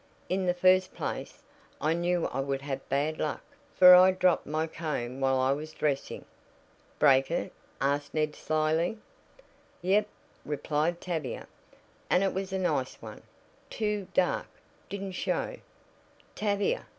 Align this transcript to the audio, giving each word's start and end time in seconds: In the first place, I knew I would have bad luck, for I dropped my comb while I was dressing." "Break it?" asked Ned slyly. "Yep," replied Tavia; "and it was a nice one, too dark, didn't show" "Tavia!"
In 0.29 0.47
the 0.47 0.55
first 0.55 0.95
place, 0.95 1.43
I 1.79 1.93
knew 1.93 2.25
I 2.25 2.39
would 2.39 2.63
have 2.63 2.89
bad 2.89 3.19
luck, 3.19 3.43
for 3.75 3.93
I 3.93 4.09
dropped 4.09 4.47
my 4.47 4.65
comb 4.65 5.19
while 5.19 5.37
I 5.39 5.51
was 5.51 5.73
dressing." 5.73 6.25
"Break 6.97 7.29
it?" 7.29 7.53
asked 7.79 8.15
Ned 8.15 8.35
slyly. 8.35 8.97
"Yep," 9.83 10.07
replied 10.43 11.01
Tavia; 11.01 11.45
"and 12.09 12.23
it 12.23 12.33
was 12.33 12.51
a 12.51 12.57
nice 12.57 12.99
one, 12.99 13.21
too 13.69 14.07
dark, 14.15 14.47
didn't 14.89 15.11
show" 15.11 15.57
"Tavia!" 16.33 16.87